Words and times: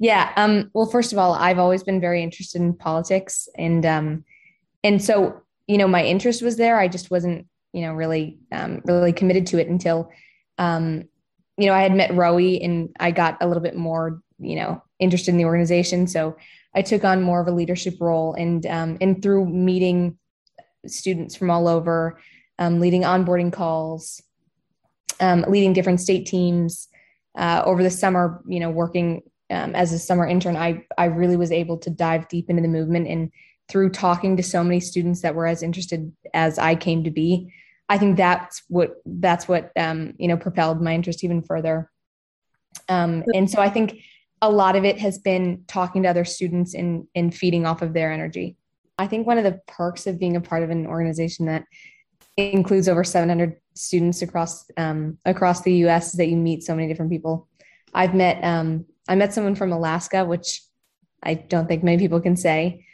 Yeah. 0.00 0.32
Um, 0.36 0.70
well, 0.72 0.86
first 0.86 1.12
of 1.12 1.18
all, 1.18 1.34
I've 1.34 1.58
always 1.58 1.84
been 1.84 2.00
very 2.00 2.22
interested 2.22 2.60
in 2.62 2.74
politics, 2.74 3.48
and 3.56 3.84
um, 3.84 4.24
and 4.82 5.02
so 5.02 5.42
you 5.66 5.78
know, 5.78 5.86
my 5.86 6.02
interest 6.04 6.42
was 6.42 6.56
there. 6.56 6.80
I 6.80 6.88
just 6.88 7.12
wasn't, 7.12 7.46
you 7.72 7.82
know, 7.82 7.92
really 7.92 8.40
um, 8.50 8.80
really 8.86 9.12
committed 9.12 9.46
to 9.48 9.60
it 9.60 9.68
until, 9.68 10.10
um, 10.58 11.04
you 11.56 11.66
know, 11.66 11.74
I 11.74 11.82
had 11.82 11.94
met 11.94 12.12
Roe, 12.12 12.38
and 12.38 12.88
I 12.98 13.12
got 13.12 13.36
a 13.40 13.46
little 13.46 13.62
bit 13.62 13.76
more, 13.76 14.20
you 14.40 14.56
know, 14.56 14.82
interested 14.98 15.30
in 15.30 15.36
the 15.36 15.44
organization. 15.44 16.08
So 16.08 16.36
I 16.74 16.82
took 16.82 17.04
on 17.04 17.22
more 17.22 17.40
of 17.40 17.46
a 17.46 17.52
leadership 17.52 17.98
role, 18.00 18.34
and 18.34 18.64
um, 18.66 18.96
and 19.02 19.22
through 19.22 19.46
meeting 19.46 20.18
students 20.86 21.36
from 21.36 21.50
all 21.50 21.68
over, 21.68 22.18
um, 22.58 22.80
leading 22.80 23.02
onboarding 23.02 23.52
calls, 23.52 24.22
um, 25.20 25.44
leading 25.46 25.74
different 25.74 26.00
state 26.00 26.26
teams. 26.26 26.88
Uh, 27.38 27.62
over 27.64 27.84
the 27.84 27.90
summer, 27.90 28.42
you 28.48 28.58
know, 28.58 28.70
working 28.70 29.22
um, 29.50 29.74
as 29.74 29.92
a 29.92 29.98
summer 29.98 30.26
intern, 30.26 30.56
I 30.56 30.84
I 30.96 31.06
really 31.06 31.36
was 31.36 31.52
able 31.52 31.78
to 31.78 31.90
dive 31.90 32.28
deep 32.28 32.48
into 32.48 32.62
the 32.62 32.68
movement, 32.68 33.08
and 33.08 33.30
through 33.68 33.90
talking 33.90 34.36
to 34.36 34.42
so 34.42 34.64
many 34.64 34.80
students 34.80 35.22
that 35.22 35.34
were 35.34 35.46
as 35.46 35.62
interested 35.62 36.12
as 36.34 36.58
I 36.58 36.74
came 36.74 37.04
to 37.04 37.10
be, 37.10 37.52
I 37.88 37.98
think 37.98 38.16
that's 38.16 38.62
what 38.68 38.96
that's 39.04 39.48
what 39.48 39.72
um, 39.76 40.14
you 40.18 40.28
know 40.28 40.36
propelled 40.36 40.80
my 40.80 40.94
interest 40.94 41.24
even 41.24 41.42
further. 41.42 41.90
Um, 42.88 43.24
and 43.34 43.50
so 43.50 43.60
I 43.60 43.68
think 43.68 44.00
a 44.42 44.50
lot 44.50 44.76
of 44.76 44.84
it 44.84 44.98
has 44.98 45.18
been 45.18 45.64
talking 45.66 46.04
to 46.04 46.08
other 46.08 46.24
students 46.24 46.74
and 46.74 47.06
and 47.14 47.34
feeding 47.34 47.66
off 47.66 47.82
of 47.82 47.92
their 47.92 48.12
energy. 48.12 48.56
I 48.98 49.06
think 49.06 49.26
one 49.26 49.38
of 49.38 49.44
the 49.44 49.60
perks 49.66 50.06
of 50.06 50.18
being 50.18 50.36
a 50.36 50.40
part 50.40 50.62
of 50.62 50.70
an 50.70 50.86
organization 50.86 51.46
that 51.46 51.64
includes 52.36 52.88
over 52.88 53.02
700 53.02 53.56
students 53.74 54.22
across 54.22 54.70
um, 54.76 55.18
across 55.24 55.62
the 55.62 55.74
U.S. 55.84 56.08
is 56.08 56.12
that 56.12 56.28
you 56.28 56.36
meet 56.36 56.62
so 56.62 56.74
many 56.74 56.86
different 56.88 57.10
people. 57.10 57.48
I've 57.94 58.14
met 58.14 58.42
um, 58.44 58.86
I 59.08 59.14
met 59.14 59.34
someone 59.34 59.54
from 59.54 59.72
Alaska, 59.72 60.24
which 60.24 60.62
I 61.22 61.34
don't 61.34 61.66
think 61.66 61.82
many 61.82 61.98
people 61.98 62.20
can 62.20 62.36
say. 62.36 62.86